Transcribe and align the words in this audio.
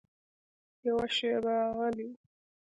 يوه 0.87 1.05
شېبه 1.15 1.55
غلی 1.77 2.05
و. 2.11 2.13